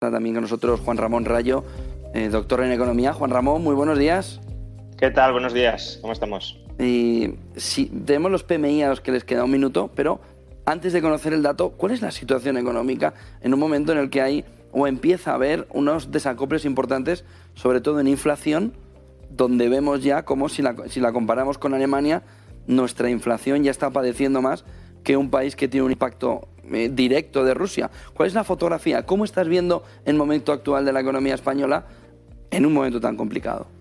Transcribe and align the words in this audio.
También 0.00 0.34
con 0.34 0.40
nosotros 0.44 0.80
Juan 0.80 0.96
Ramón 0.96 1.26
Rayo, 1.26 1.62
eh, 2.14 2.30
doctor 2.30 2.62
en 2.62 2.72
economía. 2.72 3.12
Juan 3.12 3.30
Ramón, 3.30 3.62
muy 3.62 3.74
buenos 3.74 3.98
días. 3.98 4.40
¿Qué 4.96 5.10
tal? 5.10 5.32
Buenos 5.32 5.52
días. 5.52 5.98
¿Cómo 6.00 6.14
estamos? 6.14 6.58
Y 6.78 7.34
tenemos 8.06 8.30
los 8.30 8.42
PMI 8.42 8.82
a 8.82 8.88
los 8.88 9.02
que 9.02 9.12
les 9.12 9.24
queda 9.24 9.44
un 9.44 9.50
minuto, 9.50 9.90
pero 9.94 10.22
antes 10.64 10.94
de 10.94 11.02
conocer 11.02 11.34
el 11.34 11.42
dato, 11.42 11.72
¿cuál 11.72 11.92
es 11.92 12.00
la 12.00 12.12
situación 12.12 12.56
económica 12.56 13.12
en 13.42 13.52
un 13.52 13.60
momento 13.60 13.92
en 13.92 13.98
el 13.98 14.08
que 14.08 14.22
hay 14.22 14.46
o 14.72 14.86
empieza 14.86 15.32
a 15.32 15.34
haber 15.34 15.68
unos 15.68 16.10
desacoples 16.10 16.64
importantes, 16.64 17.26
sobre 17.52 17.82
todo 17.82 18.00
en 18.00 18.08
inflación, 18.08 18.72
donde 19.28 19.68
vemos 19.68 20.02
ya 20.02 20.24
como 20.24 20.48
si 20.48 20.62
la, 20.62 20.76
si 20.88 21.00
la 21.00 21.12
comparamos 21.12 21.58
con 21.58 21.74
Alemania, 21.74 22.22
nuestra 22.66 23.10
inflación 23.10 23.64
ya 23.64 23.70
está 23.70 23.90
padeciendo 23.90 24.40
más 24.40 24.64
que 25.02 25.16
un 25.16 25.30
país 25.30 25.56
que 25.56 25.68
tiene 25.68 25.84
un 25.84 25.92
impacto 25.92 26.48
eh, 26.72 26.90
directo 26.92 27.44
de 27.44 27.54
Rusia. 27.54 27.90
¿Cuál 28.14 28.28
es 28.28 28.34
la 28.34 28.44
fotografía? 28.44 29.04
¿Cómo 29.04 29.24
estás 29.24 29.48
viendo 29.48 29.82
el 30.04 30.14
momento 30.14 30.52
actual 30.52 30.84
de 30.84 30.92
la 30.92 31.00
economía 31.00 31.34
española 31.34 31.86
en 32.50 32.66
un 32.66 32.72
momento 32.72 33.00
tan 33.00 33.16
complicado? 33.16 33.79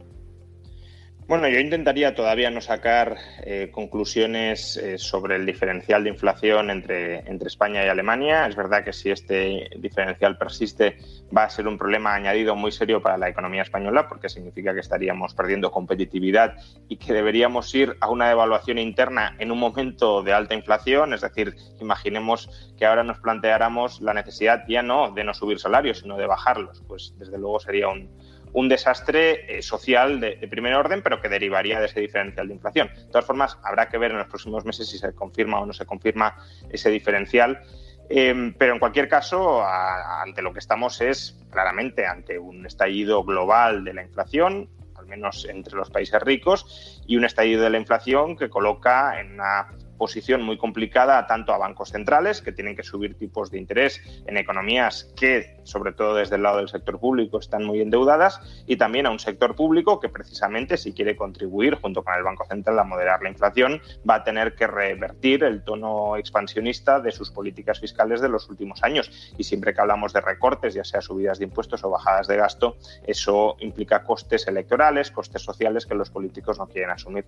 Bueno, 1.29 1.47
yo 1.47 1.59
intentaría 1.59 2.15
todavía 2.15 2.49
no 2.49 2.59
sacar 2.59 3.17
eh, 3.43 3.69
conclusiones 3.71 4.77
eh, 4.77 4.97
sobre 4.97 5.35
el 5.35 5.45
diferencial 5.45 6.03
de 6.03 6.09
inflación 6.09 6.71
entre, 6.71 7.19
entre 7.29 7.49
España 7.49 7.85
y 7.85 7.87
Alemania. 7.87 8.47
Es 8.47 8.55
verdad 8.55 8.83
que 8.83 8.93
si 8.93 9.11
este 9.11 9.69
diferencial 9.77 10.39
persiste 10.39 10.97
va 11.31 11.43
a 11.43 11.49
ser 11.51 11.67
un 11.67 11.77
problema 11.77 12.15
añadido 12.15 12.55
muy 12.55 12.71
serio 12.71 13.03
para 13.03 13.15
la 13.19 13.29
economía 13.29 13.61
española 13.61 14.07
porque 14.09 14.27
significa 14.27 14.73
que 14.73 14.79
estaríamos 14.79 15.35
perdiendo 15.35 15.69
competitividad 15.69 16.55
y 16.87 16.97
que 16.97 17.13
deberíamos 17.13 17.75
ir 17.75 17.95
a 17.99 18.09
una 18.09 18.27
devaluación 18.27 18.79
interna 18.79 19.35
en 19.37 19.51
un 19.51 19.59
momento 19.59 20.23
de 20.23 20.33
alta 20.33 20.55
inflación. 20.55 21.13
Es 21.13 21.21
decir, 21.21 21.55
imaginemos 21.79 22.73
que 22.75 22.87
ahora 22.87 23.03
nos 23.03 23.19
planteáramos 23.19 24.01
la 24.01 24.15
necesidad 24.15 24.63
ya 24.67 24.81
no 24.81 25.11
de 25.11 25.23
no 25.23 25.35
subir 25.35 25.59
salarios, 25.59 25.99
sino 25.99 26.17
de 26.17 26.25
bajarlos. 26.25 26.81
Pues 26.87 27.13
desde 27.19 27.37
luego 27.37 27.59
sería 27.59 27.87
un 27.87 28.09
un 28.53 28.69
desastre 28.69 29.57
eh, 29.57 29.61
social 29.61 30.19
de, 30.19 30.35
primer 30.49 30.73
orden, 30.75 31.01
pero 31.01 31.21
que 31.21 31.29
derivaría 31.29 31.79
de 31.79 31.87
ese 31.87 31.99
diferencial 31.99 32.47
de 32.47 32.53
inflación. 32.53 32.89
De 32.95 33.05
todas 33.05 33.25
formas, 33.25 33.57
habrá 33.63 33.89
que 33.89 33.97
ver 33.97 34.11
en 34.11 34.17
los 34.17 34.27
próximos 34.27 34.65
meses 34.65 34.89
si 34.89 34.97
se 34.97 35.13
confirma 35.13 35.59
o 35.59 35.65
no 35.65 35.73
se 35.73 35.85
confirma 35.85 36.35
ese 36.69 36.89
diferencial. 36.89 37.61
Eh, 38.09 38.53
pero 38.57 38.73
en 38.73 38.79
cualquier 38.79 39.07
caso, 39.07 39.63
ante 39.63 40.41
lo 40.41 40.51
que 40.51 40.59
estamos 40.59 40.99
es 41.01 41.37
claramente 41.51 42.07
ante 42.07 42.39
un 42.39 42.65
estallido 42.65 43.23
global 43.23 43.83
de 43.83 43.93
la 43.93 44.01
inflación, 44.01 44.67
al 44.95 45.05
menos 45.05 45.45
entre 45.45 45.75
los 45.75 45.91
países 45.91 46.19
ricos, 46.21 47.03
y 47.05 47.17
un 47.17 47.25
estallido 47.25 47.63
de 47.63 47.69
la 47.69 47.77
inflación 47.77 48.35
que 48.35 48.49
coloca 48.49 49.19
en 49.19 49.33
una 49.33 49.67
posición 49.99 50.41
muy 50.41 50.57
complicada 50.57 51.27
tanto 51.27 51.53
a 51.53 51.59
bancos 51.59 51.89
centrales, 51.89 52.41
que 52.41 52.51
tienen 52.51 52.75
que 52.75 52.81
subir 52.81 53.15
tipos 53.15 53.51
de 53.51 53.59
interés 53.59 54.01
en 54.25 54.37
economías 54.37 55.13
que, 55.15 55.57
sobre 55.63 55.93
todo 55.93 56.15
desde 56.15 56.37
el 56.37 56.41
lado 56.41 56.57
del 56.57 56.69
sector 56.69 56.99
público, 56.99 57.37
están 57.37 57.63
muy 57.65 57.81
endeudadas, 57.81 58.41
y 58.65 58.77
también 58.77 59.05
a 59.05 59.11
un 59.11 59.19
sector 59.19 59.55
público 59.55 59.99
que 59.99 60.09
precisamente, 60.09 60.77
si 60.77 60.93
quiere 60.93 61.15
contribuir 61.15 61.75
junto 61.75 62.03
con 62.03 62.15
el 62.15 62.23
Banco 62.23 62.45
Central 62.45 62.79
a 62.79 62.83
moderar 62.83 63.21
la 63.21 63.29
inflación, 63.29 63.79
va 64.09 64.15
a 64.15 64.23
tener 64.23 64.55
que 64.55 64.65
revertir 64.65 65.43
el 65.43 65.63
tono 65.63 66.17
expansionista 66.17 66.99
de 66.99 67.11
sus 67.11 67.29
políticas 67.29 67.79
fiscales 67.79 68.21
de 68.21 68.29
los 68.29 68.49
últimos 68.49 68.81
años. 68.81 69.11
Y 69.37 69.43
siempre 69.43 69.73
que 69.73 69.81
hablamos 69.81 70.13
de 70.13 70.21
recortes, 70.21 70.73
ya 70.73 70.83
sea 70.83 71.01
subidas 71.01 71.39
de 71.39 71.45
impuestos 71.45 71.83
o 71.83 71.89
bajadas 71.89 72.27
de 72.27 72.37
gasto, 72.37 72.77
eso 73.05 73.57
implica 73.59 74.03
costes 74.03 74.47
electorales, 74.47 75.11
costes 75.11 75.41
sociales 75.41 75.85
que 75.85 75.95
los 75.95 76.09
políticos 76.09 76.57
no 76.57 76.67
quieren 76.67 76.91
asumir. 76.91 77.25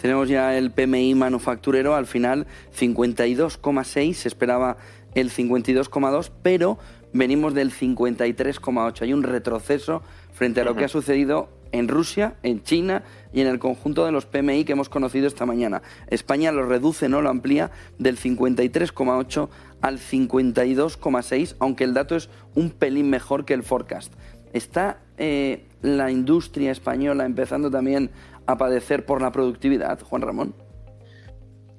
Tenemos 0.00 0.28
ya 0.28 0.56
el 0.56 0.70
PMI 0.70 1.14
manufacturero, 1.14 1.94
al 1.94 2.06
final 2.06 2.46
52,6, 2.78 4.14
se 4.14 4.28
esperaba 4.28 4.78
el 5.14 5.30
52,2, 5.30 6.30
pero 6.42 6.78
venimos 7.12 7.52
del 7.54 7.70
53,8. 7.70 9.02
Hay 9.02 9.12
un 9.12 9.22
retroceso 9.22 10.02
frente 10.32 10.62
a 10.62 10.64
lo 10.64 10.74
que 10.74 10.84
ha 10.84 10.88
sucedido 10.88 11.50
en 11.72 11.88
Rusia, 11.88 12.34
en 12.42 12.62
China 12.62 13.02
y 13.32 13.42
en 13.42 13.46
el 13.46 13.58
conjunto 13.58 14.04
de 14.04 14.12
los 14.12 14.26
PMI 14.26 14.64
que 14.64 14.72
hemos 14.72 14.88
conocido 14.88 15.26
esta 15.26 15.46
mañana. 15.46 15.82
España 16.08 16.50
lo 16.50 16.66
reduce, 16.66 17.08
no 17.08 17.20
lo 17.20 17.28
amplía, 17.28 17.70
del 17.98 18.16
53,8 18.18 19.48
al 19.82 19.98
52,6, 19.98 21.56
aunque 21.58 21.84
el 21.84 21.94
dato 21.94 22.16
es 22.16 22.28
un 22.54 22.70
pelín 22.70 23.10
mejor 23.10 23.44
que 23.44 23.54
el 23.54 23.62
forecast. 23.62 24.12
¿Está 24.52 24.98
eh, 25.18 25.64
la 25.82 26.10
industria 26.10 26.72
española 26.72 27.24
empezando 27.24 27.70
también 27.70 28.10
a 28.50 28.56
padecer 28.56 29.06
por 29.06 29.22
la 29.22 29.32
productividad, 29.32 30.00
Juan 30.02 30.22
Ramón? 30.22 30.54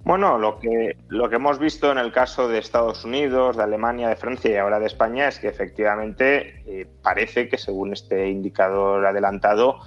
Bueno, 0.04 0.40
lo 0.40 0.58
que, 0.58 0.98
lo 1.10 1.30
que 1.30 1.36
hemos 1.36 1.60
visto 1.60 1.92
en 1.92 2.00
el 2.00 2.12
caso 2.12 2.48
de 2.48 2.58
Estados 2.58 3.06
Unidos, 3.06 3.56
de 3.56 3.64
Alemania, 3.64 4.10
de 4.10 4.16
Francia 4.16 4.52
y 4.52 4.58
ahora 4.58 4.80
de 4.80 4.88
España 4.88 5.28
es 5.28 5.38
que 5.38 5.48
efectivamente 5.48 6.64
eh, 6.66 6.88
parece 7.04 7.48
que 7.48 7.60
según 7.60 7.94
este 7.94 8.28
indicador 8.28 9.06
adelantado 9.06 9.80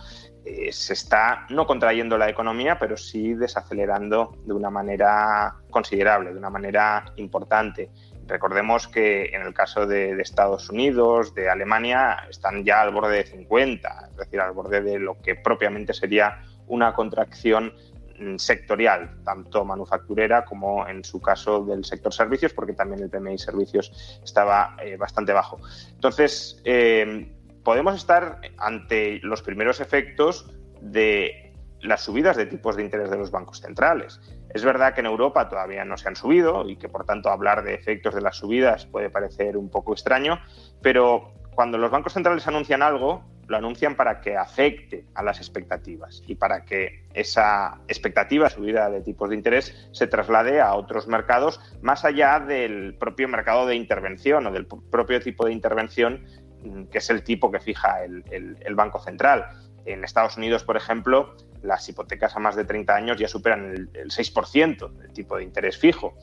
eh, 0.45 0.73
se 0.73 0.93
está 0.93 1.47
no 1.49 1.67
contrayendo 1.67 2.17
la 2.17 2.29
economía, 2.29 2.79
pero 2.79 2.97
sí 2.97 3.35
desacelerando 3.35 4.37
de 4.45 4.53
una 4.53 4.71
manera 4.71 5.57
considerable, 5.71 6.33
de 6.33 6.39
una 6.39 6.51
manera 6.51 7.07
importante. 7.17 7.91
Recordemos 8.27 8.87
que 8.87 9.27
en 9.35 9.43
el 9.43 9.53
caso 9.53 9.87
de, 9.87 10.21
Estados 10.21 10.71
Unidos, 10.71 11.35
de 11.35 11.49
Alemania, 11.49 12.27
están 12.31 12.65
ya 12.65 12.83
al 12.83 12.93
borde 12.93 13.17
de 13.17 13.25
50, 13.25 14.09
es 14.11 14.17
decir, 14.17 14.41
al 14.41 14.53
borde 14.53 14.81
de 14.81 14.99
lo 14.99 15.19
que 15.21 15.35
propiamente 15.35 15.93
sería 15.93 16.43
una 16.69 16.95
contracción 16.95 17.73
mm, 18.19 18.37
sectorial, 18.37 19.23
tanto 19.25 19.65
manufacturera 19.65 20.45
como 20.45 20.87
en 20.87 21.05
su 21.05 21.21
caso 21.21 21.65
del 21.65 21.85
sector 21.85 22.13
servicios, 22.13 22.53
porque 22.53 22.73
también 22.73 23.03
el 23.03 23.11
PMI 23.11 23.39
servicios 23.39 24.21
estaba 24.23 24.77
eh, 24.83 24.97
bastante 24.97 25.33
bajo. 25.33 25.59
Entonces, 25.93 26.61
eh, 26.65 27.33
podemos 27.63 27.95
estar 27.95 28.41
ante 28.59 29.21
los 29.23 29.43
primeros 29.43 29.81
efectos 29.81 30.51
de 30.81 31.45
las 31.81 32.03
subidas 32.03 32.37
de 32.37 32.47
tipos 32.47 32.77
de 32.77 32.83
interés 32.83 33.11
de 33.11 33.19
los 33.19 33.31
bancos 33.31 33.61
centrales. 33.61 34.21
Es 34.51 34.65
verdad 34.65 34.95
que 34.95 35.01
en 35.01 35.07
Europa 35.07 35.49
todavía 35.49 35.85
no 35.85 35.97
se 35.97 36.09
han 36.09 36.17
subido 36.17 36.69
y 36.69 36.77
que 36.77 36.89
por 36.89 37.05
tanto 37.05 37.29
hablar 37.29 37.63
de 37.63 37.75
efectos 37.75 38.15
de 38.15 38.23
las 38.23 38.37
subidas 38.37 38.87
puede 38.87 39.11
parecer 39.11 39.57
un 39.57 39.71
poco 39.71 39.93
extraño, 39.93 40.41
pero 40.81 41.35
cuando 41.55 41.79
los 41.79 41.91
bancos 41.91 42.15
centrales 42.15 42.47
anuncian 42.47 42.83
algo, 42.83 43.23
lo 43.49 43.57
anuncian 43.57 43.97
para 43.97 44.21
que 44.21 44.37
afecte 44.37 45.07
a 45.15 45.23
las 45.23 45.39
expectativas 45.39 46.23
y 46.27 46.35
para 46.35 46.65
que 46.65 47.07
esa 47.15 47.81
expectativa 47.89 48.51
subida 48.51 48.91
de 48.91 49.01
tipos 49.01 49.31
de 49.31 49.37
interés 49.37 49.89
se 49.93 50.07
traslade 50.07 50.61
a 50.61 50.75
otros 50.75 51.07
mercados 51.07 51.61
más 51.83 52.05
allá 52.05 52.41
del 52.41 52.95
propio 52.95 53.29
mercado 53.29 53.67
de 53.67 53.77
intervención 53.77 54.47
o 54.47 54.53
del 54.53 54.67
propio 54.67 55.21
tipo 55.21 55.47
de 55.47 55.53
intervención 55.53 56.25
mm, 56.63 56.85
que 56.85 56.99
es 56.99 57.11
el 57.11 57.23
tipo 57.23 57.51
que 57.51 57.61
fija 57.61 58.05
el, 58.05 58.25
el 58.31 58.75
Banco 58.75 58.99
Central. 59.01 59.47
En 59.87 60.03
Estados 60.03 60.39
Unidos, 60.39 60.65
por 60.65 60.79
ejemplo, 60.79 61.37
las 61.65 61.89
hipotecas 61.89 62.37
a 62.37 62.39
más 62.39 62.55
de 62.55 62.65
30 62.65 62.95
años 62.95 63.17
ya 63.19 63.27
superan 63.27 63.89
el, 63.93 64.11
6% 64.11 64.93
del 64.93 65.13
tipo 65.13 65.37
de 65.37 65.45
interés 65.45 65.79
fijo. 65.79 66.15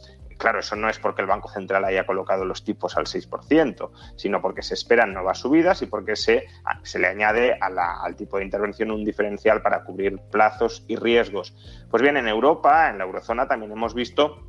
Claro, 0.42 0.60
eso 0.60 0.76
no 0.76 0.90
es 0.90 0.98
porque 0.98 1.22
el 1.22 1.28
Banco 1.28 1.50
Central 1.50 1.86
haya 1.86 2.06
colocado 2.06 2.44
los 2.46 2.64
tipos 2.64 2.98
al 2.98 3.06
6%, 3.06 3.92
sino 4.16 4.42
porque 4.42 4.64
se 4.64 4.74
esperan 4.74 5.14
nuevas 5.14 5.38
subidas 5.38 5.82
y 5.84 5.86
porque 5.86 6.16
se, 6.16 6.48
se 6.82 7.00
le 7.00 7.08
añade 7.08 7.58
al 7.62 8.16
tipo 8.16 8.38
de 8.38 8.44
intervención 8.44 8.90
un 8.90 9.06
diferencial 9.06 9.62
para 9.62 9.84
cubrir 9.84 10.18
plazos 10.32 10.84
y 10.88 10.96
riesgos. 10.96 11.54
Pues 11.92 12.02
bien, 12.02 12.18
en 12.18 12.28
Europa, 12.28 12.90
en 12.90 12.98
la 12.98 13.04
eurozona, 13.04 13.48
también 13.48 13.72
hemos 13.72 13.94
visto 13.94 14.48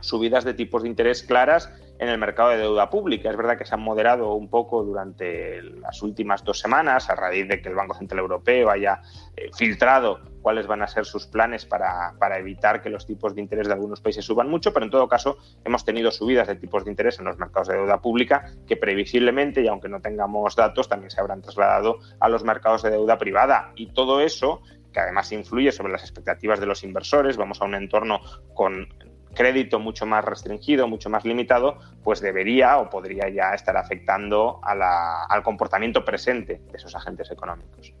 subidas 0.00 0.44
de 0.44 0.54
tipos 0.54 0.82
de 0.82 0.88
interés 0.88 1.22
claras 1.22 1.72
en 1.98 2.08
el 2.08 2.18
mercado 2.18 2.50
de 2.50 2.58
deuda 2.58 2.90
pública. 2.90 3.30
Es 3.30 3.36
verdad 3.36 3.56
que 3.56 3.64
se 3.64 3.74
han 3.74 3.80
moderado 3.80 4.34
un 4.34 4.48
poco 4.48 4.82
durante 4.82 5.62
las 5.62 6.02
últimas 6.02 6.44
dos 6.44 6.58
semanas 6.58 7.10
a 7.10 7.14
raíz 7.14 7.48
de 7.48 7.60
que 7.60 7.68
el 7.68 7.74
Banco 7.74 7.94
Central 7.94 8.20
Europeo 8.20 8.70
haya 8.70 9.02
eh, 9.36 9.50
filtrado 9.56 10.20
cuáles 10.48 10.66
van 10.66 10.80
a 10.80 10.86
ser 10.86 11.04
sus 11.04 11.26
planes 11.26 11.66
para, 11.66 12.38
evitar 12.38 12.80
que 12.80 12.88
los 12.88 13.06
tipos 13.06 13.34
de 13.34 13.42
interés 13.42 13.66
de 13.66 13.74
algunos 13.74 14.00
países 14.00 14.24
suban 14.24 14.48
mucho, 14.48 14.72
pero 14.72 14.86
en 14.86 14.90
todo 14.90 15.06
caso 15.06 15.36
hemos 15.62 15.84
tenido 15.84 16.10
subidas 16.10 16.48
de 16.48 16.54
tipos 16.54 16.86
de 16.86 16.90
interés 16.90 17.18
en 17.18 17.26
los 17.26 17.38
mercados 17.38 17.68
de 17.68 17.74
deuda 17.74 18.00
pública 18.00 18.46
que 18.66 18.78
previsiblemente, 18.78 19.60
y 19.60 19.68
aunque 19.68 19.90
no 19.90 20.00
tengamos 20.00 20.56
datos, 20.56 20.88
también 20.88 21.10
se 21.10 21.20
habrán 21.20 21.42
trasladado 21.42 21.98
a 22.18 22.30
los 22.30 22.44
mercados 22.44 22.82
de 22.82 22.88
deuda 22.88 23.18
privada. 23.18 23.72
Y 23.76 23.88
todo 23.88 24.22
eso 24.22 24.62
que 24.90 25.00
además 25.00 25.30
influye 25.32 25.70
sobre 25.70 25.92
las 25.92 26.00
expectativas 26.00 26.60
de 26.60 26.64
los 26.64 26.82
inversores, 26.82 27.36
vamos 27.36 27.60
a 27.60 27.66
un 27.66 27.74
entorno 27.74 28.20
con 28.54 28.88
crédito 29.34 29.78
mucho 29.78 30.06
más 30.06 30.24
restringido, 30.24 30.88
mucho 30.88 31.10
más 31.10 31.26
limitado, 31.26 31.76
pues 32.02 32.22
debería 32.22 32.78
o 32.78 32.88
podría 32.88 33.28
ya 33.28 33.52
estar 33.52 33.76
afectando 33.76 34.62
al 34.62 35.42
comportamiento 35.42 36.06
presente 36.06 36.62
de 36.70 36.76
esos 36.78 36.96
agentes 36.96 37.30
económicos. 37.30 37.92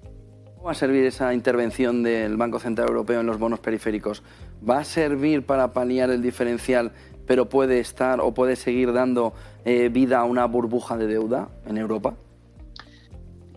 ¿Cómo 0.58 0.66
va 0.66 0.72
a 0.72 0.74
servir 0.74 1.04
esa 1.04 1.32
intervención 1.34 2.02
del 2.02 2.36
Banco 2.36 2.58
Central 2.58 2.88
Europeo 2.88 3.20
en 3.20 3.26
los 3.26 3.38
bonos 3.38 3.60
periféricos? 3.60 4.24
¿Va 4.68 4.78
a 4.78 4.84
servir 4.84 5.46
para 5.46 5.72
paliar 5.72 6.10
el 6.10 6.20
diferencial, 6.20 6.90
pero 7.28 7.48
puede 7.48 7.78
estar 7.78 8.20
o 8.20 8.34
puede 8.34 8.56
seguir 8.56 8.92
dando 8.92 9.34
eh, 9.64 9.88
vida 9.88 10.18
a 10.18 10.24
una 10.24 10.46
burbuja 10.46 10.96
de 10.96 11.06
deuda 11.06 11.48
en 11.64 11.78
Europa? 11.78 12.14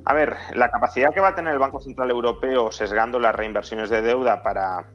A 0.05 0.13
ver, 0.13 0.35
la 0.53 0.69
capacidad 0.69 1.11
que 1.11 1.19
va 1.19 1.29
a 1.29 1.35
tener 1.35 1.53
el 1.53 1.57
Banco 1.57 1.79
Central 1.79 2.11
Europeo 2.11 2.71
sesgando 2.71 3.19
las 3.19 3.33
reinversiones 3.33 3.89
de 3.89 4.03
deuda 4.03 4.43
para 4.43 4.85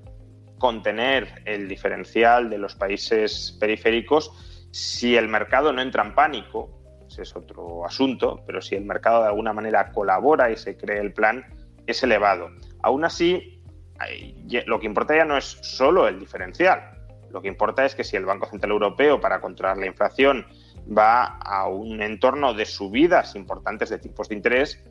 contener 0.58 1.42
el 1.44 1.66
diferencial 1.66 2.48
de 2.48 2.58
los 2.58 2.76
países 2.76 3.56
periféricos 3.58 4.30
si 4.70 5.16
el 5.16 5.26
mercado 5.26 5.72
no 5.72 5.82
entra 5.82 6.04
en 6.04 6.14
pánico, 6.14 6.70
ese 7.08 7.22
es 7.22 7.34
otro 7.34 7.84
asunto, 7.84 8.44
pero 8.46 8.62
si 8.62 8.76
el 8.76 8.84
mercado 8.84 9.22
de 9.22 9.28
alguna 9.28 9.52
manera 9.52 9.90
colabora 9.90 10.52
y 10.52 10.56
se 10.56 10.76
cree 10.76 11.00
el 11.00 11.12
plan, 11.12 11.44
es 11.86 12.02
elevado. 12.02 12.50
Aún 12.82 13.04
así, 13.04 13.62
lo 14.66 14.80
que 14.80 14.86
importa 14.86 15.16
ya 15.16 15.24
no 15.24 15.36
es 15.36 15.44
solo 15.62 16.08
el 16.08 16.18
diferencial, 16.18 16.96
lo 17.30 17.42
que 17.42 17.48
importa 17.48 17.84
es 17.84 17.94
que 17.94 18.04
si 18.04 18.16
el 18.16 18.24
Banco 18.24 18.46
Central 18.46 18.72
Europeo, 18.72 19.20
para 19.20 19.40
controlar 19.40 19.76
la 19.76 19.86
inflación, 19.86 20.46
va 20.96 21.24
a 21.24 21.68
un 21.68 22.00
entorno 22.00 22.54
de 22.54 22.64
subidas 22.64 23.34
importantes 23.34 23.90
de 23.90 23.98
tipos 23.98 24.28
de 24.28 24.36
interés, 24.36 24.82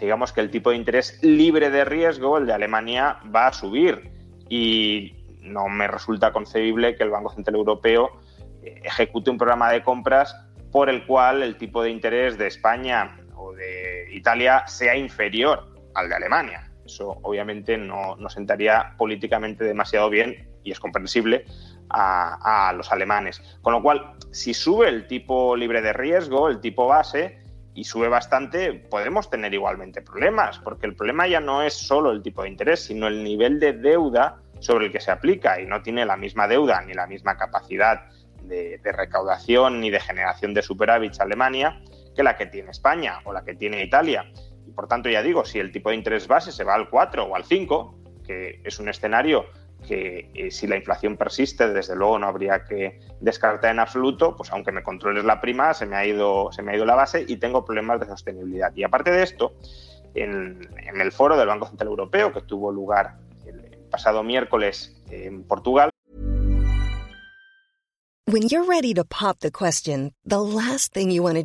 digamos 0.00 0.32
que 0.32 0.40
el 0.40 0.50
tipo 0.50 0.70
de 0.70 0.76
interés 0.76 1.18
libre 1.22 1.70
de 1.70 1.84
riesgo, 1.84 2.38
el 2.38 2.46
de 2.46 2.52
Alemania, 2.52 3.18
va 3.34 3.48
a 3.48 3.52
subir. 3.52 4.10
Y 4.48 5.24
no 5.40 5.68
me 5.68 5.86
resulta 5.86 6.32
concebible 6.32 6.96
que 6.96 7.02
el 7.02 7.10
Banco 7.10 7.30
Central 7.30 7.56
Europeo 7.56 8.10
eh, 8.62 8.80
ejecute 8.84 9.30
un 9.30 9.38
programa 9.38 9.70
de 9.70 9.82
compras 9.82 10.34
por 10.70 10.88
el 10.88 11.04
cual 11.06 11.42
el 11.42 11.56
tipo 11.56 11.82
de 11.82 11.90
interés 11.90 12.38
de 12.38 12.46
España 12.46 13.18
o 13.34 13.52
de 13.52 14.08
Italia 14.12 14.66
sea 14.66 14.96
inferior 14.96 15.71
al 15.94 16.08
de 16.08 16.14
Alemania. 16.14 16.70
Eso 16.84 17.18
obviamente 17.22 17.78
no, 17.78 18.16
sentaría 18.28 18.94
políticamente 18.96 19.64
demasiado 19.64 20.10
bien, 20.10 20.48
y 20.64 20.72
es 20.72 20.80
comprensible, 20.80 21.44
a, 21.90 22.72
los 22.76 22.90
alemanes. 22.90 23.42
Con 23.60 23.74
lo 23.74 23.82
cual, 23.82 24.14
si 24.30 24.54
sube 24.54 24.88
el 24.88 25.06
tipo 25.06 25.56
libre 25.56 25.82
de 25.82 25.92
riesgo, 25.92 26.48
el 26.48 26.60
tipo 26.60 26.86
base, 26.86 27.38
y 27.74 27.84
sube 27.84 28.08
bastante, 28.08 28.74
podemos 28.74 29.30
tener 29.30 29.54
igualmente 29.54 30.02
problemas, 30.02 30.58
porque 30.58 30.86
el 30.86 30.94
problema 30.94 31.26
ya 31.26 31.40
no 31.40 31.62
es 31.62 31.74
solo 31.74 32.10
el 32.10 32.22
tipo 32.22 32.42
de 32.42 32.48
interés, 32.48 32.84
sino 32.84 33.08
el 33.08 33.24
nivel 33.24 33.60
de 33.60 33.72
deuda 33.72 34.42
sobre 34.62 34.86
el 34.86 34.92
que 34.92 35.00
se 35.00 35.10
aplica 35.10 35.60
y 35.60 35.66
no 35.66 35.82
tiene 35.82 36.04
la 36.06 36.16
misma 36.16 36.46
deuda 36.46 36.82
ni 36.82 36.92
la 36.92 37.06
misma 37.06 37.36
capacidad 37.36 38.08
de, 38.42 38.80
recaudación 38.84 39.80
ni 39.80 39.90
de 39.90 40.00
generación 40.00 40.54
de 40.54 40.62
superávits 40.62 41.20
Alemania 41.20 41.80
que 42.14 42.22
la 42.22 42.36
que 42.36 42.46
tiene 42.46 42.70
España 42.70 43.20
o 43.24 43.32
la 43.32 43.44
que 43.44 43.54
tiene 43.54 43.82
Italia. 43.82 44.30
Y 44.66 44.70
por 44.72 44.88
tanto, 44.88 45.08
ya 45.08 45.22
digo, 45.22 45.44
si 45.44 45.58
el 45.58 45.72
tipo 45.72 45.90
de 45.90 45.96
interés 45.96 46.28
base 46.28 46.52
se 46.52 46.64
va 46.64 46.74
al 46.74 46.88
4 46.88 47.24
o 47.24 47.36
al 47.36 47.44
5, 47.44 47.98
que 48.26 48.60
es 48.64 48.78
un 48.78 48.88
escenario 48.88 49.46
que 49.86 50.30
eh, 50.34 50.50
si 50.50 50.66
la 50.66 50.76
inflación 50.76 51.16
persiste, 51.16 51.68
desde 51.68 51.96
luego 51.96 52.18
no 52.18 52.28
habría 52.28 52.64
que 52.64 53.00
descartar 53.20 53.72
en 53.72 53.80
absoluto, 53.80 54.36
pues 54.36 54.52
aunque 54.52 54.70
me 54.70 54.82
controles 54.82 55.24
la 55.24 55.40
prima, 55.40 55.74
se 55.74 55.86
me 55.86 55.96
ha 55.96 56.06
ido, 56.06 56.52
se 56.52 56.62
me 56.62 56.72
ha 56.72 56.76
ido 56.76 56.84
la 56.84 56.94
base 56.94 57.24
y 57.26 57.36
tengo 57.36 57.64
problemas 57.64 58.00
de 58.00 58.06
sostenibilidad. 58.06 58.72
Y 58.76 58.84
aparte 58.84 59.10
de 59.10 59.22
esto, 59.24 59.54
en, 60.14 60.68
el 61.00 61.12
foro 61.12 61.36
del 61.36 61.48
Banco 61.48 61.66
Central 61.66 61.88
Europeo, 61.88 62.32
que 62.32 62.42
tuvo 62.42 62.70
lugar 62.70 63.16
pasado 63.90 64.22
miércoles 64.22 64.96
en 65.10 65.44
Portugal. 65.44 65.90
When 68.26 68.48
you're 68.48 68.66
ready 68.66 68.94
to 68.94 69.04
pop 69.04 69.40
the 69.40 69.50
question, 69.50 70.14
the 70.24 70.40
last 70.40 70.94
thing 70.94 71.10
you 71.10 71.22
want 71.22 71.36
to 71.36 71.44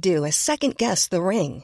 ring. 1.20 1.64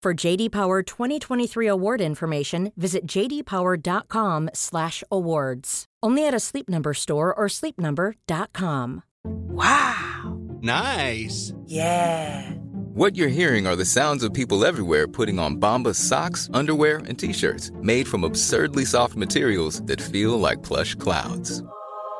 For 0.00 0.14
JD 0.14 0.52
Power 0.52 0.84
2023 0.84 1.66
award 1.66 2.00
information, 2.00 2.70
visit 2.76 3.04
jdpower.com/awards. 3.04 5.84
Only 6.04 6.24
at 6.24 6.34
a 6.34 6.38
Sleep 6.38 6.68
Number 6.68 6.94
store 6.94 7.34
or 7.34 7.48
sleepnumber.com. 7.48 9.02
Wow. 9.24 10.38
Nice. 10.62 11.52
Yeah. 11.66 12.48
What 12.94 13.16
you're 13.16 13.26
hearing 13.26 13.66
are 13.66 13.74
the 13.74 13.84
sounds 13.84 14.22
of 14.22 14.32
people 14.32 14.64
everywhere 14.64 15.08
putting 15.08 15.40
on 15.40 15.56
Bombas 15.56 15.96
socks, 15.96 16.48
underwear, 16.54 16.98
and 16.98 17.18
t-shirts 17.18 17.72
made 17.82 18.06
from 18.06 18.22
absurdly 18.22 18.84
soft 18.84 19.16
materials 19.16 19.82
that 19.86 20.00
feel 20.00 20.38
like 20.38 20.62
plush 20.62 20.94
clouds. 20.94 21.60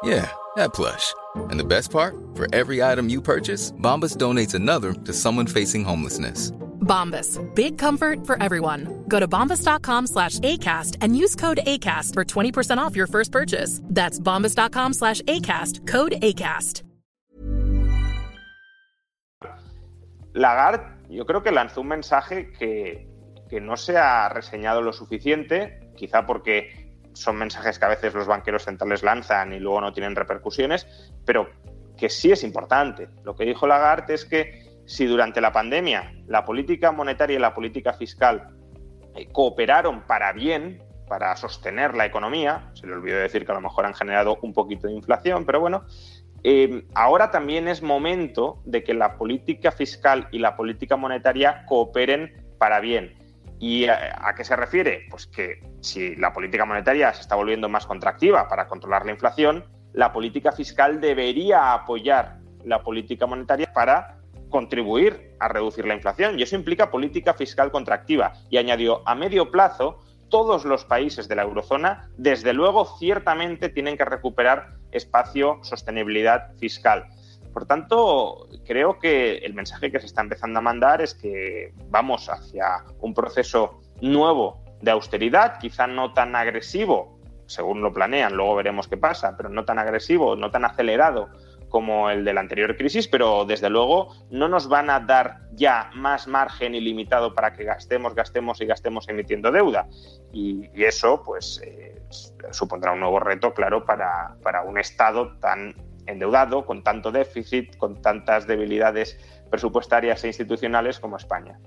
Yeah, 0.03 0.29
that 0.57 0.75
plush. 0.75 1.15
And 1.37 1.61
the 1.61 1.65
best 1.65 1.93
part? 1.93 2.17
For 2.35 2.53
every 2.53 2.83
item 2.83 3.09
you 3.09 3.23
purchase, 3.23 3.71
Bombas 3.71 4.17
donates 4.17 4.55
another 4.55 4.95
to 4.95 5.13
someone 5.13 5.47
facing 5.47 5.85
homelessness. 5.85 6.51
Bombas, 6.89 7.39
big 7.55 7.79
comfort 7.79 8.27
for 8.27 8.43
everyone. 8.43 9.05
Go 9.09 9.21
to 9.21 9.29
bombas.com 9.29 10.07
slash 10.07 10.41
ACAST 10.41 10.97
and 11.01 11.15
use 11.17 11.37
code 11.37 11.61
ACAST 11.65 12.15
for 12.15 12.25
20% 12.25 12.79
off 12.79 12.97
your 12.97 13.07
first 13.07 13.31
purchase. 13.31 13.81
That's 13.85 14.19
bombas.com 14.19 14.95
slash 14.95 15.21
ACAST, 15.23 15.87
code 15.87 16.15
ACAST. 16.23 16.83
Lagarde, 20.35 20.85
yo 21.11 21.25
creo 21.27 21.43
que 21.43 21.51
lanzó 21.51 21.81
un 21.81 21.89
mensaje 21.89 22.53
que, 22.53 23.09
que 23.49 23.61
no 23.61 23.77
se 23.77 23.97
ha 23.97 24.29
reseñado 24.29 24.83
lo 24.83 24.93
suficiente, 24.93 25.91
quizá 25.97 26.27
porque 26.27 26.95
son 27.13 27.37
mensajes 27.37 27.79
que 27.79 27.85
a 27.85 27.89
veces 27.89 28.15
los 28.15 28.27
banqueros 28.27 28.65
centrales 28.65 29.03
lanzan 29.03 29.53
y 29.53 29.59
luego 29.59 29.81
no 29.81 29.93
tienen 29.93 30.15
repercusiones, 30.15 30.87
pero 31.25 31.51
que 31.97 32.09
sí 32.09 32.31
es 32.31 32.45
importante. 32.45 33.09
Lo 33.25 33.35
que 33.35 33.45
dijo 33.45 33.67
Lagarde 33.67 34.15
es 34.15 34.25
que 34.25 34.68
si 34.89 35.05
durante 35.05 35.43
la 35.43 35.53
pandemia 35.53 36.15
la 36.27 36.47
política 36.47 36.93
monetaria 36.93 37.37
y 37.37 37.39
la 37.39 37.55
política 37.55 37.93
fiscal 37.93 38.49
eh, 39.15 39.29
cooperaron 39.31 40.01
para 40.07 40.33
bien, 40.33 40.83
para 41.07 41.37
sostener 41.37 41.95
la 41.95 42.07
economía, 42.07 42.71
se 42.73 42.87
le 42.87 42.95
olvidó 42.95 43.19
decir 43.19 43.45
que 43.45 43.53
a 43.53 43.55
lo 43.55 43.61
mejor 43.61 43.85
han 43.85 43.95
generado 43.95 44.39
un 44.41 44.55
poquito 44.55 44.87
de 44.87 44.95
inflación, 44.95 45.45
pero 45.45 45.61
bueno, 45.61 45.85
eh, 46.43 46.87
ahora 46.95 47.31
también 47.31 47.69
es 47.69 47.83
momento 47.83 48.63
de 48.65 48.83
que 48.83 48.95
la 48.95 49.19
política 49.19 49.73
fiscal 49.73 50.27
y 50.33 50.39
la 50.39 50.57
política 50.57 50.97
monetaria 50.97 51.67
cooperen 51.67 52.47
para 52.59 52.81
bien. 52.81 53.15
¿Y 53.61 53.89
a, 53.89 54.33
qué 54.37 54.45
se 54.45 54.57
refiere? 54.57 55.07
Pues 55.11 55.27
que 55.27 55.61
si 55.81 56.17
la 56.17 56.33
política 56.33 56.65
monetaria 56.65 57.13
se 57.13 57.23
está 57.23 57.35
volviendo 57.35 57.69
más 57.69 57.87
contractiva 57.87 58.49
para 58.49 58.69
controlar 58.69 59.05
la 59.05 59.13
inflación, 59.13 59.65
la 59.93 60.13
política 60.13 60.53
fiscal 60.53 61.01
debería 61.01 61.75
apoyar 61.75 62.39
la 62.65 62.83
política 62.83 63.27
monetaria 63.27 63.71
para 63.75 64.18
contribuir 64.49 65.35
a 65.41 65.49
reducir 65.49 65.87
la 65.87 65.95
inflación. 65.95 66.39
Y 66.39 66.43
eso 66.43 66.57
implica 66.57 66.91
política 66.91 67.35
fiscal 67.35 67.71
contractiva. 67.71 68.33
Y 68.51 68.57
añadió, 68.57 69.03
a 69.07 69.15
medio 69.15 69.51
plazo, 69.51 70.01
todos 70.29 70.65
los 70.65 70.85
países 70.85 71.29
de 71.29 71.37
la 71.37 71.43
eurozona, 71.43 72.11
desde 72.17 72.53
luego, 72.53 72.99
ciertamente 72.99 73.69
tienen 73.69 73.97
que 73.97 74.05
recuperar 74.05 74.75
espacio, 74.93 75.59
sostenibilidad 75.63 76.55
fiscal. 76.59 77.07
Por 77.53 77.67
tanto, 77.67 78.49
creo 78.67 78.99
que 78.99 79.39
el 79.39 79.55
mensaje 79.55 79.91
que 79.91 80.01
se 80.01 80.07
está 80.07 80.23
empezando 80.23 80.59
a 80.59 80.63
mandar 80.63 81.01
es 81.01 81.15
que 81.15 81.73
vamos 81.89 82.29
hacia 82.29 82.85
un 83.01 83.15
proceso 83.15 83.81
nuevo 84.01 84.63
de 84.81 84.91
austeridad, 84.91 85.59
quizá 85.59 85.87
no 85.87 86.13
tan 86.13 86.37
agresivo, 86.37 87.19
según 87.47 87.81
lo 87.81 87.93
planean, 87.93 88.35
luego 88.37 88.55
veremos 88.57 88.87
qué 88.87 88.97
pasa, 88.97 89.37
pero 89.37 89.49
no 89.49 89.65
tan 89.65 89.79
agresivo, 89.79 90.37
no 90.37 90.51
tan 90.51 90.65
acelerado 90.67 91.31
como 91.69 92.11
el 92.11 92.25
de 92.25 92.33
la 92.33 92.41
anterior 92.41 92.77
crisis, 92.77 93.09
pero 93.09 93.45
desde 93.45 93.71
luego 93.71 94.15
no 94.31 94.49
nos 94.49 94.69
van 94.69 94.91
a 94.91 95.01
dar 95.01 95.41
ya 95.53 95.91
más 95.95 96.27
margen 96.27 96.75
ilimitado 96.75 97.35
para 97.35 97.53
que 97.53 97.65
gastemos, 97.65 98.15
gastemos 98.15 98.61
y 98.61 98.67
gastemos 98.67 99.09
emitiendo 99.09 99.51
deuda. 99.51 99.89
Y, 100.33 100.69
eso, 100.83 101.23
pues, 101.25 101.61
eh, 101.65 102.01
supondrá 102.51 102.93
un 102.93 103.01
nuevo 103.01 103.21
reto, 103.21 103.53
claro, 103.53 103.85
para, 103.85 104.37
para 104.43 104.63
un 104.63 104.79
Estado 104.79 105.37
tan 105.39 105.75
endeudado, 106.07 106.65
con 106.65 106.83
tanto 106.83 107.13
déficit, 107.13 107.77
con 107.77 108.01
tantas 108.01 108.47
debilidades 108.47 109.19
presupuestarias 109.51 110.25
e 110.25 110.29
institucionales 110.29 110.99
como 110.99 111.17
España. 111.17 111.59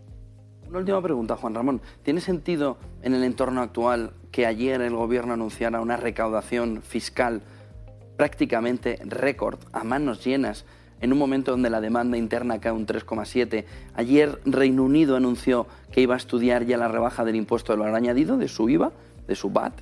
Una 0.67 0.79
última 0.79 1.01
pregunta, 1.01 1.35
Juan 1.35 1.53
Ramón. 1.53 1.81
¿Tiene 2.01 2.21
sentido 2.21 2.77
en 3.01 3.13
el 3.13 3.23
entorno 3.23 3.61
actual 3.61 4.13
que 4.31 4.45
ayer 4.45 4.81
el 4.81 4.95
Gobierno 4.95 5.33
anunciara 5.33 5.81
una 5.81 5.97
recaudación 5.97 6.81
fiscal 6.81 7.41
prácticamente 8.21 8.99
récord, 9.03 9.57
a 9.71 9.83
manos 9.83 10.23
llenas, 10.23 10.63
en 11.01 11.11
un 11.11 11.17
momento 11.17 11.49
donde 11.49 11.71
la 11.71 11.81
demanda 11.81 12.17
interna 12.17 12.61
cae 12.61 12.71
un 12.71 12.85
3,7. 12.85 13.65
Ayer 13.95 14.39
Reino 14.45 14.83
Unido 14.83 15.15
anunció 15.15 15.65
que 15.91 16.01
iba 16.01 16.13
a 16.13 16.17
estudiar 16.17 16.67
ya 16.67 16.77
la 16.77 16.87
rebaja 16.87 17.25
del 17.25 17.35
impuesto 17.35 17.73
del 17.73 17.79
valor 17.79 17.95
añadido, 17.95 18.37
de 18.37 18.47
su 18.47 18.69
IVA, 18.69 18.91
de 19.27 19.33
su 19.33 19.49
VAT. 19.49 19.73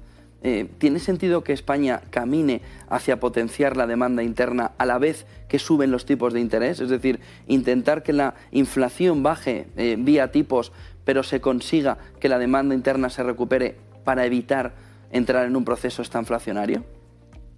Eh, 0.42 0.70
¿Tiene 0.78 1.00
sentido 1.00 1.44
que 1.44 1.52
España 1.52 2.00
camine 2.12 2.62
hacia 2.88 3.20
potenciar 3.20 3.76
la 3.76 3.88
demanda 3.88 4.24
interna 4.24 4.72
a 4.78 4.86
la 4.86 5.00
vez 5.00 5.26
que 5.50 5.60
suben 5.60 5.92
los 5.92 6.06
tipos 6.06 6.32
de 6.32 6.40
interés? 6.40 6.80
Es 6.80 6.88
decir, 6.88 7.20
intentar 7.48 8.04
que 8.04 8.14
la 8.14 8.36
inflación 8.52 9.22
baje 9.22 9.68
eh, 9.76 9.98
vía 10.00 10.32
tipos, 10.32 10.72
pero 11.04 11.24
se 11.24 11.42
consiga 11.42 11.98
que 12.22 12.30
la 12.30 12.40
demanda 12.40 12.74
interna 12.74 13.10
se 13.10 13.22
recupere 13.22 13.76
para 14.06 14.26
evitar 14.26 14.76
entrar 15.12 15.46
en 15.46 15.58
un 15.58 15.66
proceso 15.66 16.02
estanflacionario? 16.02 16.86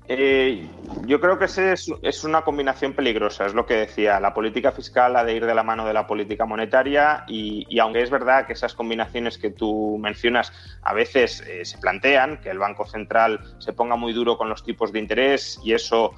Eh, 0.07 0.67
yo 1.05 1.21
creo 1.21 1.37
que 1.37 1.45
ese 1.45 1.73
es, 1.73 2.23
una 2.23 2.41
combinación 2.41 2.93
peligrosa, 2.93 3.45
es 3.45 3.53
lo 3.53 3.65
que 3.65 3.75
decía. 3.75 4.19
La 4.19 4.33
política 4.33 4.71
fiscal 4.71 5.15
ha 5.15 5.23
de 5.23 5.35
ir 5.35 5.45
de 5.45 5.55
la 5.55 5.63
mano 5.63 5.85
de 5.85 5.93
la 5.93 6.07
política 6.07 6.45
monetaria 6.45 7.23
y, 7.27 7.79
aunque 7.79 8.01
es 8.01 8.09
verdad 8.09 8.45
que 8.45 8.53
esas 8.53 8.73
combinaciones 8.73 9.37
que 9.37 9.51
tú 9.51 9.97
mencionas 9.99 10.51
a 10.81 10.93
veces 10.93 11.41
eh, 11.41 11.63
se 11.65 11.77
plantean, 11.77 12.41
que 12.41 12.49
el 12.49 12.59
Banco 12.59 12.85
Central 12.85 13.39
se 13.59 13.73
ponga 13.73 13.95
muy 13.95 14.11
duro 14.11 14.37
con 14.37 14.49
los 14.49 14.63
tipos 14.63 14.91
de 14.91 14.99
interés 14.99 15.59
y 15.63 15.73
eso 15.73 16.13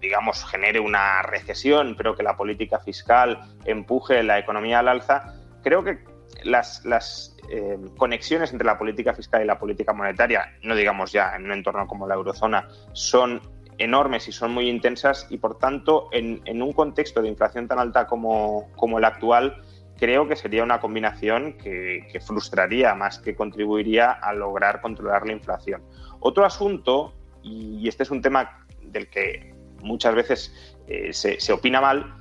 digamos, 0.00 0.44
genere 0.44 0.80
una 0.80 1.22
recesión, 1.22 1.94
pero 1.96 2.14
que 2.14 2.22
la 2.22 2.36
política 2.36 2.78
fiscal 2.78 3.40
empuje 3.64 4.22
la 4.22 4.38
economía 4.38 4.80
al 4.80 4.88
alza, 4.88 5.34
creo 5.62 5.82
que 5.82 6.04
las, 6.44 7.36
eh, 7.48 7.78
conexiones 7.96 8.52
entre 8.52 8.66
la 8.66 8.78
política 8.78 9.14
fiscal 9.14 9.42
y 9.42 9.46
la 9.46 9.58
política 9.58 9.92
monetaria, 9.92 10.52
no 10.62 10.74
digamos 10.74 11.12
ya 11.12 11.34
en 11.36 11.44
un 11.46 11.52
entorno 11.52 11.86
como 11.86 12.06
la 12.06 12.14
eurozona, 12.14 12.68
son 12.92 13.40
enormes 13.78 14.28
y 14.28 14.32
son 14.32 14.52
muy 14.52 14.68
intensas 14.68 15.26
y 15.30 15.38
por 15.38 15.58
tanto 15.58 16.08
en, 16.12 16.62
un 16.62 16.72
contexto 16.72 17.22
de 17.22 17.28
inflación 17.28 17.66
tan 17.66 17.78
alta 17.78 18.06
como, 18.06 18.70
como, 18.76 18.98
el 18.98 19.04
actual, 19.04 19.62
creo 19.98 20.28
que 20.28 20.36
sería 20.36 20.62
una 20.62 20.80
combinación 20.80 21.54
que, 21.54 22.06
frustraría 22.24 22.94
más 22.94 23.18
que 23.18 23.34
contribuiría 23.34 24.12
a 24.12 24.32
lograr 24.32 24.80
controlar 24.80 25.26
la 25.26 25.32
inflación. 25.32 25.82
Otro 26.20 26.44
asunto, 26.44 27.14
y 27.42 27.86
este 27.88 28.04
es 28.04 28.10
un 28.10 28.22
tema 28.22 28.66
del 28.82 29.08
que 29.08 29.54
muchas 29.82 30.14
veces 30.14 30.76
eh, 30.86 31.12
se, 31.12 31.40
se 31.40 31.52
opina 31.52 31.80
mal, 31.80 32.14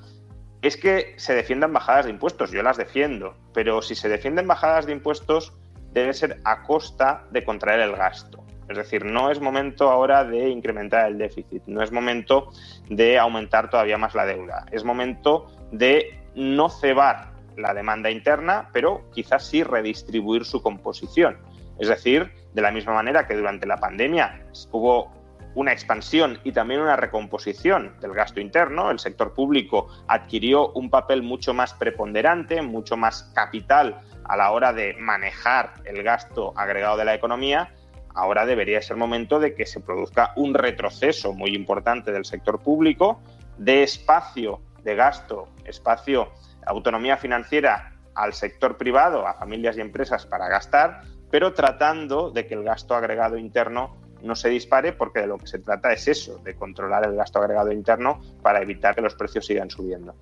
es 0.64 0.78
que 0.78 1.14
se 1.18 1.36
defiendan 1.36 1.74
bajadas 1.74 2.06
de 2.06 2.12
impuestos. 2.12 2.52
Yo 2.52 2.64
las 2.64 2.78
defiendo, 2.78 3.36
pero 3.54 3.82
si 3.82 3.96
se 3.96 4.10
defienden 4.10 4.48
bajadas 4.48 4.86
de 4.86 4.94
impuestos 4.94 5.54
debe 5.92 6.14
ser 6.14 6.40
a 6.44 6.64
costa 6.64 7.26
de 7.32 7.44
contraer 7.44 7.80
el 7.82 7.96
gasto. 7.96 8.44
Es 8.70 8.78
decir, 8.78 9.06
no 9.06 9.30
es 9.30 9.40
momento 9.40 9.90
ahora 9.90 10.24
de 10.24 10.50
incrementar 10.50 11.08
el 11.08 11.18
déficit, 11.18 11.64
no 11.68 11.84
es 11.84 11.92
momento 11.92 12.50
de 12.90 13.20
aumentar 13.20 13.70
todavía 13.70 13.98
más 13.98 14.16
la 14.16 14.26
deuda, 14.26 14.66
es 14.72 14.84
momento 14.84 15.48
de 15.72 16.20
no 16.36 16.70
cebar 16.70 17.34
la 17.58 17.74
demanda 17.74 18.10
interna, 18.10 18.70
pero 18.74 19.10
quizás 19.14 19.46
sí 19.46 19.64
redistribuir 19.64 20.46
su 20.46 20.62
composición. 20.62 21.38
Es 21.78 21.88
decir, 21.88 22.32
de 22.54 22.62
la 22.62 22.72
misma 22.72 22.94
manera 22.94 23.28
que 23.28 23.36
durante 23.36 23.68
la 23.68 23.78
pandemia 23.78 24.46
hubo 24.72 25.12
una 25.56 25.72
expansión 25.72 26.40
y 26.44 26.52
también 26.52 26.82
una 26.82 26.96
recomposición 26.96 27.96
del 28.00 28.14
gasto 28.14 28.40
interno. 28.40 28.92
El 28.92 29.00
sector 29.00 29.34
público 29.34 29.88
adquirió 30.08 30.70
un 30.70 30.90
papel 30.90 31.24
mucho 31.24 31.54
más 31.54 31.74
preponderante, 31.74 32.62
mucho 32.62 32.98
más 32.98 33.32
capital 33.36 34.02
a 34.24 34.38
la 34.38 34.52
hora 34.52 34.74
de 34.74 34.96
manejar 35.00 35.74
el 35.86 36.02
gasto 36.04 36.54
agregado 36.56 36.98
de 36.98 37.06
la 37.06 37.16
economía. 37.16 37.74
Ahora 38.16 38.46
debería 38.46 38.82
ser 38.82 38.98
momento 38.98 39.40
de 39.40 39.56
que 39.56 39.66
se 39.66 39.80
produzca 39.80 40.34
un 40.36 40.54
retroceso 40.54 41.34
muy 41.34 41.56
importante 41.56 42.12
del 42.12 42.26
sector 42.26 42.62
público, 42.62 43.22
de 43.58 43.84
espacio 43.84 44.62
de 44.84 44.96
gasto, 44.96 45.48
espacio, 45.66 46.32
autonomía 46.66 47.18
financiera 47.18 47.94
al 48.16 48.34
sector 48.34 48.78
privado, 48.78 49.28
a 49.28 49.34
familias 49.34 49.78
y 49.78 49.82
empresas 49.82 50.26
para 50.26 50.48
gastar, 50.48 51.02
pero 51.32 51.54
tratando 51.54 52.30
de 52.30 52.46
que 52.46 52.54
el 52.54 52.64
gasto 52.64 52.96
agregado 52.96 53.38
interno 53.38 53.98
no 54.24 54.36
se 54.36 54.50
dispare 54.50 54.94
porque 54.94 55.20
de 55.22 55.28
lo 55.28 55.38
que 55.38 55.48
se 55.48 55.60
trata 55.60 55.92
es 55.94 56.08
eso, 56.08 56.40
de 56.40 56.56
controlar 56.56 57.06
el 57.06 57.16
gasto 57.16 57.40
agregado 57.40 57.72
interno 57.72 58.20
para 58.42 58.62
evitar 58.62 58.96
que 58.96 59.02
los 59.02 59.16
precios 59.16 59.46
sigan 59.46 59.70
subiendo. 59.70 60.16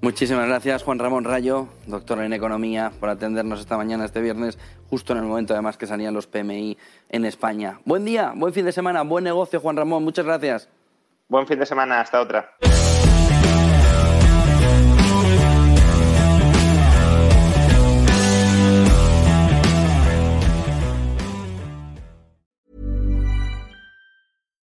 Muchísimas 0.00 0.48
gracias 0.48 0.82
Juan 0.82 0.98
Ramón 0.98 1.22
Rayo, 1.22 1.68
doctor 1.86 2.20
en 2.22 2.32
Economía, 2.32 2.90
por 2.98 3.08
atendernos 3.08 3.60
esta 3.60 3.76
mañana, 3.76 4.04
este 4.04 4.20
viernes, 4.20 4.58
justo 4.90 5.12
en 5.12 5.20
el 5.20 5.24
momento 5.26 5.52
además 5.52 5.76
que 5.76 5.86
salían 5.86 6.12
los 6.12 6.26
PMI 6.26 6.76
en 7.08 7.24
España. 7.24 7.78
Buen 7.84 8.04
día, 8.04 8.32
buen 8.34 8.52
fin 8.52 8.64
de 8.64 8.72
semana, 8.72 9.02
buen 9.02 9.22
negocio 9.22 9.60
Juan 9.60 9.76
Ramón, 9.76 10.02
muchas 10.02 10.24
gracias. 10.24 10.68
Buen 11.28 11.46
fin 11.46 11.58
de 11.58 11.66
semana, 11.66 12.00
hasta 12.00 12.20
otra. 12.20 12.56